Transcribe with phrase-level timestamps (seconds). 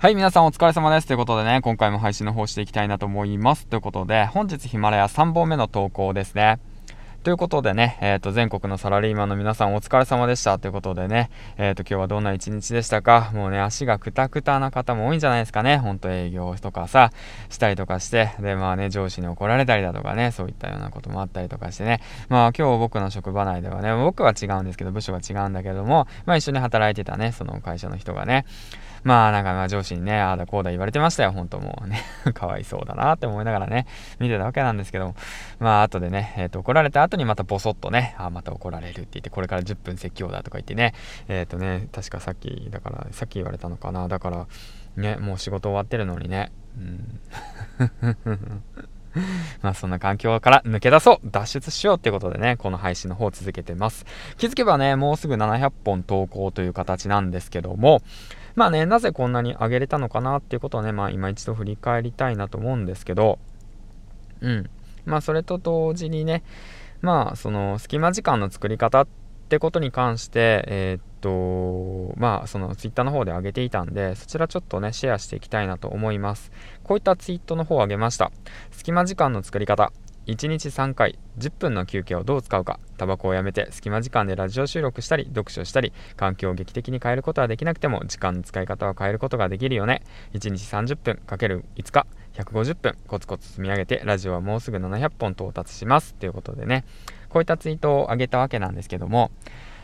[0.00, 1.08] はい、皆さんお疲れ様です。
[1.08, 3.66] ということでね、今回も配信の方していきたいなと思います。
[3.66, 6.60] ということで、本日ヒマラヤ3本目の投稿ですね。
[7.24, 10.60] ということでね、え、ー、と、全国のサラリーマンの皆さんお疲れ様でした。
[10.60, 13.32] ということでね、え、ー、と、今日はどんな一日でしたか？
[13.34, 15.78] もうね、足がくたくたな方も多いんじゃないですかね。
[15.78, 17.10] ほんと営業とかさ、
[17.50, 28.46] したりとかして、で、まあね、上司に怒られたりだとかね、そういったようなこともあったりとかしてね、まあ今日僕の職場内ではね、僕は違うんですけど、部署が違うんだけども、まあ一緒に働いてたね、その会社の人がね、
[29.04, 32.02] まあなんかまあ上司にね、ああだこうだ言われてましたよ、本当もうね
[32.34, 33.86] かわいそうだなって思いながらね、
[34.18, 35.14] 見てたわけなんですけども。
[35.58, 40.94] まあ後でね、えっ、ー、と怒られた後にまたボソッとね、あまた怒られるって言って、これから10分説教だとか言ってね、
[41.28, 44.46] えっ、ー、とね、確かさっき、だから、さっき言われたのかな、だから、
[44.96, 47.20] ね、もう仕事終わってるのにね、うん。
[49.62, 54.06] まあそんな環境から抜け出そう脱出しようってことでね、この配信の方を続けてます。
[54.36, 58.02] 気づけばね、もうすぐ700本投稿という形なんですけども、
[58.54, 63.38] まあね、なぜこんなに上げれたのかなっていうことをね、まあ今一度振り返りたいなと思うんですけど、
[64.40, 64.70] うん。
[65.04, 66.42] まあそれと同時にね、
[67.00, 69.06] まあその隙間時間の作り方っ
[69.48, 76.52] てことに関して、えー、っと、まあそのツイッターの方で上げていたんで、そちらちょっとね、シェアしていきたいなと思います。
[76.84, 78.30] こういったツイートの方を上げました。
[78.70, 79.92] 隙間時間の作り方。
[80.28, 90.02] 1日3回10分の休憩をどう使うかタバコをやめて隙間時間でラジオ収録したり読書したり環境を劇的に変えることはできなくても時間の使い方は変えることができるよね。
[90.34, 96.14] 1日30分 ×5 日150分コツコツ積み上げてラジオはもうすぐ700本到達します。
[96.14, 96.84] ということでね
[97.30, 99.30] こういったツイートを上げたわけなんですけども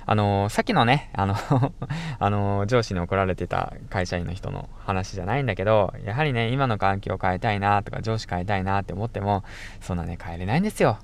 [0.06, 1.34] あのー、さっきのね、あの
[2.19, 9.44] あのー、上司に怒られてた会社員の人の話じゃないんだけど、やはりね、今の環境を変えたいなとか、上司変えたいなって思っても、
[9.80, 10.98] そんなね、変えれないんですよ。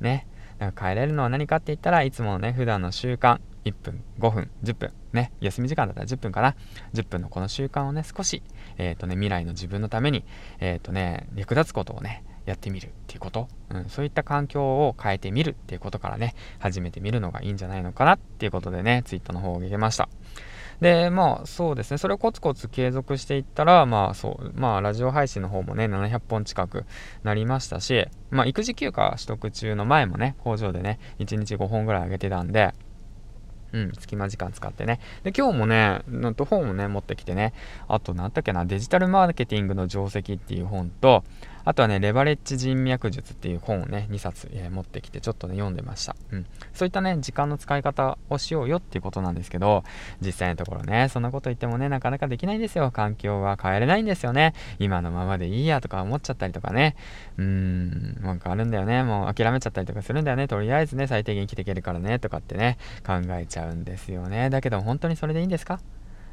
[0.00, 0.26] ね。
[0.58, 6.56] だから変えれるのは何かって言ったらいつものね普段の習慣1分5分10分ね休み時間だったら10分かな
[6.94, 8.42] 10分のこの習慣をね少し
[8.78, 10.24] えっ、ー、とね未来の自分のために
[10.60, 20.08] えっ、ー、とね役立つことをねやってみるっていうこと、うん、そういった環境を変えてみるっていうことからね始めてみるのがいいんじゃないのかなっていうことでねツイッターの方を上げました。
[20.80, 26.84] で、まあそうですね、それをコツコツ継続していったら、まあそう、まあラジオ配信の方もね、700本近く
[27.22, 32.74] なりましたし、まあ育児休暇取得中の前もね、工場でね、1日5本ぐらい上げてたんで、
[33.72, 35.00] うん、隙間時間使ってね。
[35.22, 37.52] で、今日もね、なんと本をね、持ってきてね、
[37.88, 41.24] あと、なんだっけな、デジタルマーケティングの定石っていう本と、
[41.66, 46.14] あとはね、レバレッジ人脈術っていう本をね、2冊、えー、持ってきてちょっとね、読んでました。
[46.30, 46.46] うん。
[46.72, 49.82] そういったね、時間の使い方をしようよっていうことなんですけど、
[50.20, 52.92] 実際のところね、そんなこと言ってもね、なかなかできないんですよ。
[52.92, 54.54] 環境は変えれないんですよね。
[54.78, 56.94] 今のままでいいやとか思っちゃったりとかね。
[57.36, 59.02] うーん、なんかあるんだよね。
[59.02, 60.46] もう諦めちゃったりとかするんだよね。
[60.46, 64.50] とりあえずね、最低限生きていけるからね、とかってね、考えちゃうんですよね。
[64.50, 65.80] だけど本当にそれでいいんですか？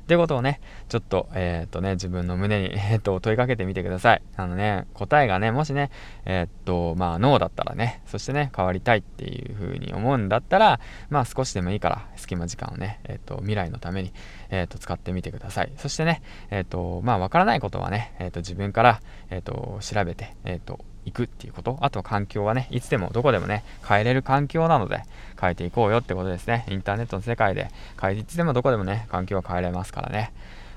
[0.03, 0.59] ってことをね、
[0.89, 4.21] ちょっと、えっ、とね、自分の胸に、 えっ、と、問いかけてみてください。
[4.35, 5.91] あのね、答えがね、もしね、
[6.25, 14.11] えっ、と、まあ、ノーだったらね、そしてね、変わりたいっていうふうに思うんだったら、まあ、少しでもいいから、隙間時間をね、えっ、と、未来のために、
[14.49, 15.71] えっ、と、使ってみてください。
[15.77, 16.21] そしてね、
[16.51, 18.99] えっ、と、まあ、わからないことはね、えっ、と、自分から、
[19.29, 21.77] えっ、と、調べて、えっ、と、行くっていうこと。
[21.81, 25.03] あとは環境はねいつでもどこでもね変えれる環境なので
[25.39, 26.65] 変えていこうよってことですね。
[26.69, 27.69] インターネットの世界で
[28.17, 30.31] いつでもどこでもね環境は変えれますからね。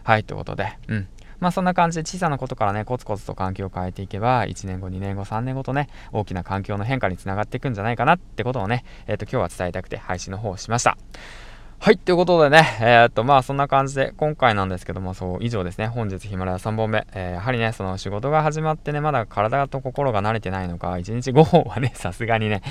[0.04, 0.78] はいということで。
[0.88, 1.09] うん。
[1.38, 10.97] まあそんな感じで小さなことからねコツコツと環境を変えていけば1年後2年後3年後とね大きな環境の変化につながっていくんじゃないかなってことをねえっ、ー、と今日は伝えたくて配信の方をしました。
[11.78, 22.62] はい、ということでね、えー、っと、まあそんな感じで、今回なんですけども、そう、以上ですね、本日ヒマラヤ3本目、えー、やはりね、その仕事が始まってね、まだ体と心が慣れてないのか、1日5本はね、 さすがにね、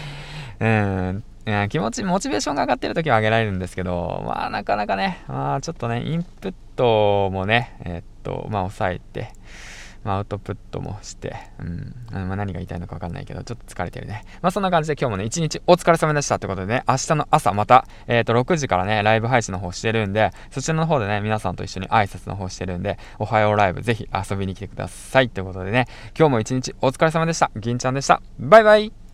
[0.59, 1.23] うん、
[1.69, 9.29] 気持ち、モチベーションが上がってる時は上げられるんですけど、まあなかなかね、まあちょっとね、インプットもね、えー、っと、まあ抑えて、
[10.05, 14.23] まあ、アウトプットもして、うん、まあ、何が言いたいのか分かんないけど、ちょっと疲れてるね。
[14.41, 25.25] まあ、そんな感じで今日もね、一日お疲れ様でしたってことでね、明日の朝また、えっ、ー、と、6時からね、ライブ配信の方してるんで、そちらの方でね、皆さんと一緒に挨拶の方してるんで、おはようライブぜひ遊びに来てください。
[25.25, 25.87] ってことでね、
[26.17, 27.49] 今日も一日お疲れ様でした。
[27.55, 28.21] 銀ちゃんでした。
[28.39, 29.04] バイバイ